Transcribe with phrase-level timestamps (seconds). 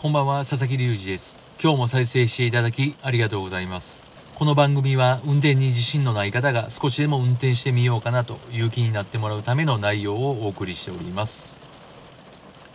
[0.00, 1.36] こんばんは佐々木隆二です。
[1.62, 4.02] 今日も再生していただきありがとうございます。
[4.34, 11.60] この番組は運転に自信のない方が少しでも運転してみようかなという気になってもらうための内容をお送りしております。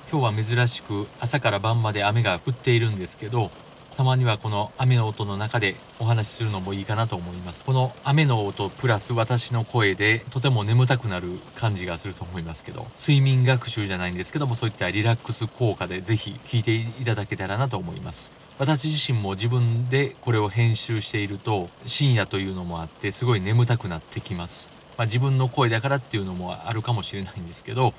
[0.08, 3.50] 今日は珍しく朝から晩まで雨が降っているんですけど
[3.95, 7.63] たまにはこの雨の音の中でお話しするのもいいかなと思います。
[7.63, 18.31] この雨の音プラス私の声でとても眠たくなる感じがすると思いますけど睡眠学習じゃないんですけどもそういったリラックス効果でぜひ聞いていただけたらなと思います。
[18.59, 24.73] 私自身も自分でこれを編集していると深夜というのもあってすごい眠たくなってきます。
[24.98, 27.94] まあ、自分の声だからっていうのもあるかもしれないんですけど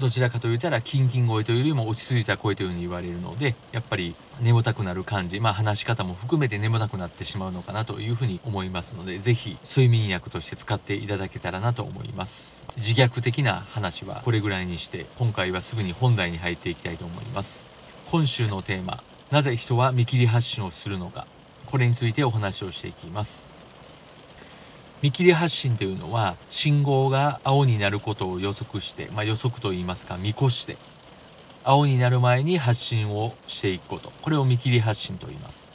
[0.00, 12.62] どちらかと言ったらキンキン声というよりも落ち着いた声というふうに言われるのでやっぱり眠たくなる感じまあ話し方も含めて眠たくなってしまうのかなというふうに思いますので是非睡眠薬として使っていただけたらなと思います。
[12.78, 17.68] 自虐的な話はこれぐらいにして今回はすぐに本題に入っていきたいと思います。
[18.10, 21.26] 今週のテーマなぜ人は見切り発信をするのか
[21.66, 23.59] これについてお話をしていきます。
[25.02, 30.76] 見切り発信というのは信号が青になることを予測して、まあ、予測といいますか見越して
[31.64, 34.10] 青になる前に発信をしていくこと。
[34.22, 35.72] これを見切り発信と言います。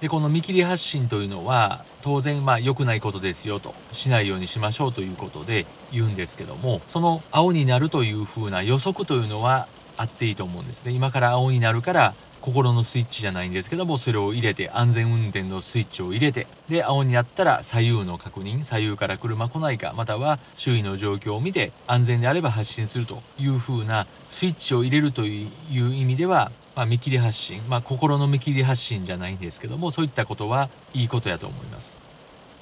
[0.00, 10.90] でこの見切り発信というのは当然まあ良くないことですよとしないようにしましょうということで言うんですけどもその青になるというふうな予測というのはあっていいと思うんですね。
[10.90, 31.98] 今から青になるから心のスイッチじゃないんですけどもそれを入れて安全運転のスイッチを入れてで青になったら左右の確認左右から車来ないかまたは周囲の状況を見て安全であれば発進するという風なスイッチを入れるという意味ではまあ、見切り発信、まあ、心の見切り発信じゃないんですけどもそういったことはいいことやと思います。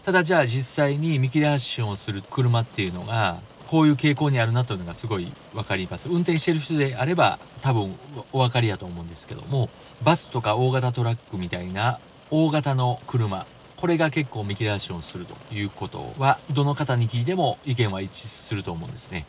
[0.02, 6.08] ただじゃあ実際に見切り発信をする車っていうのがこういう傾向にあるなというのがすごい分かります。
[6.08, 7.94] 運転してる人であれば多分
[8.32, 9.70] お分かりやと思うんですけども
[10.02, 12.00] バスとか大型トラックみたいな
[12.32, 19.24] 大型の車これが結構見切り発信をするということはどの方に聞いても意見は一致すると思うんですね。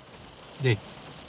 [0.63, 0.79] で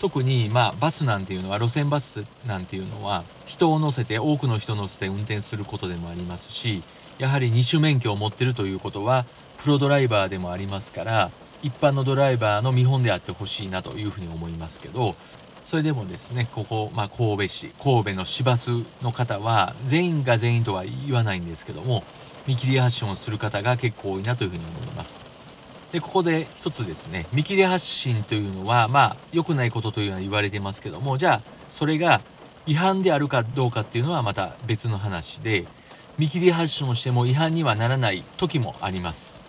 [0.01, 6.83] 特にまあバスなんていうのは路線バスなんていうのは人を乗せて多くの人を乗せて運転することでもありますし
[7.19, 9.27] やはり二種免許を持ってるということは
[9.59, 11.31] プロドライバーでもありますから
[11.63, 15.15] 一般のドライバーの見本であってほしいなというふうに思いますけど
[15.65, 22.03] それでもですねここ、まあ、神戸市神戸の市バスの方は全員が全員とは言わないんですけども
[22.47, 25.25] 見切り発信をする方が結構多いなというふうに思います。
[25.93, 32.23] でここで一つですね見切り発信というのはまあ良くないことというのは言われてますけどもじゃあそれが
[32.67, 35.67] 違反であるかどうかっていうのはまた別の話で
[36.19, 39.42] 見切り発信をしても違反にはならない時もあります。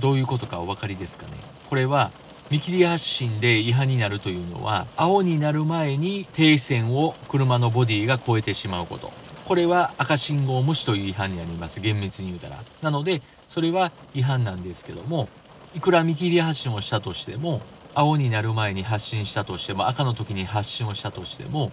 [0.00, 1.32] どういうことかお分かりですかね？
[1.68, 2.10] これは
[2.50, 9.12] 見切り発進で違反になるというのは青になる前に停止線を車のボディが越えてしまうこと。
[9.44, 11.80] これは赤信号無視という違反になります。
[11.80, 12.62] 厳密に言うたら。
[12.82, 15.28] なのでそれは違反なんですけども
[15.74, 17.60] いくら見切り発進をしたとしても
[17.94, 21.72] 青になる前に発進したとしても赤の時に発進をしたとしても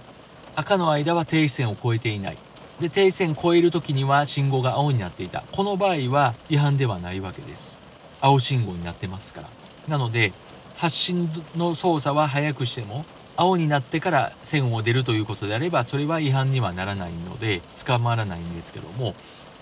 [0.55, 2.37] 赤の間は停止線を越えていない。
[2.79, 5.43] で停止線越える時には信号が青になっていた。
[5.51, 7.77] この場合は違反ではないわけです。
[8.25, 9.49] 青信号になってますから。
[9.87, 10.33] なので
[10.77, 13.05] 発進の操作は早くしても
[13.37, 19.13] 青になってから線を出るということであればそれは違反にはならないので捕まらないんですけども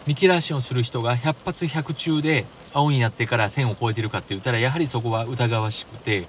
[0.08, 6.26] 見切らしをする人が100発100中で青になってから線を越えてるかって言ったらやはりそこは疑わしくて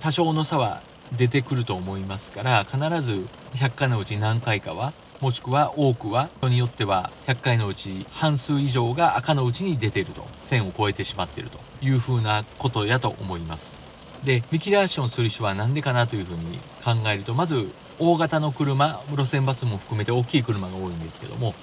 [0.00, 0.82] 多少の差は
[1.16, 13.82] 出てくると思いますから必ず100回のうち何回かはもしくは多くは人によっては100回のうち半数以上が赤のうちに出ていると線を越えてしまっているというふうなことやと思います。
[14.22, 17.68] で見切り発進をする人は何でかなというふうに考えるとまず
[17.98, 21.54] 大型の車路線バスも含めて大きい車が多いんですけども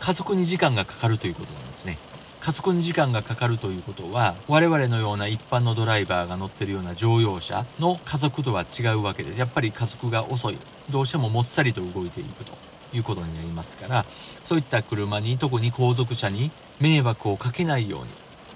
[0.00, 1.98] 加速に時間がかかるということなんですね。
[2.40, 9.38] 加速に時間がかかるということは我々のような一般のドライバーが乗ってるような乗用車の加速とは違うわけです。
[9.38, 10.58] やっぱり加速が遅い。
[10.88, 12.52] どうしてももっさりと動いていくと。
[12.92, 14.04] いうことになりますから
[14.44, 16.50] そういった車に特に後続車に
[16.80, 18.08] 迷惑をかけないように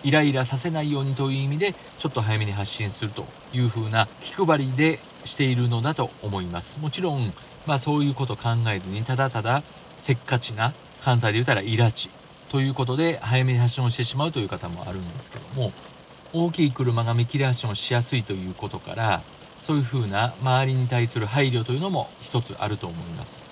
[0.04, 7.32] イライラさせないようにという意味でちょっと早めに発信するというふうな気配りでしているのだと思いますもちろん
[7.66, 9.62] まあそういうこと考えずにただただ
[9.98, 12.10] せっかちな関西で言ったらイラチ
[12.48, 15.72] ということで早めに発信をしてしまうという方もあるんですけども
[16.32, 19.22] 大きい車が見切り発進をしやすいということから
[19.60, 23.51] そういうふうな周りに対する配慮というのも一つあると思います。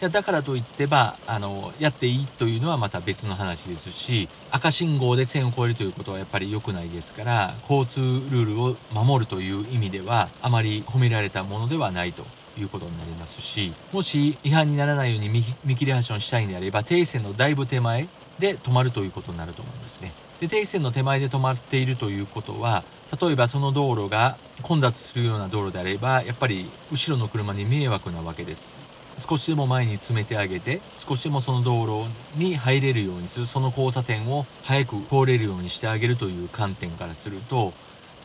[0.00, 12.24] じゃだからといってばあのやっていいというのはまた別の話ですし赤信号で線を越えるということはやっぱり良くないですから交通ルールを守るという意味ではあまり褒められたものではないと
[12.58, 18.08] いうことになりますしもし違反にならないように見切り発車をしたいんであれば停止線のだいぶ手前
[18.38, 20.12] で止まるということになると思うんですね。
[20.40, 22.84] で停止線の手前で止まっているということは
[23.20, 28.89] 例えばその道路が混雑するような道路であればやっぱり後ろの車に迷惑なわけです
[29.20, 33.46] 少しでも前に詰めてあげて少しでもその道路に入れるようにする。
[33.46, 37.72] その交差点を早く通れるようにしてあげるという観点からすると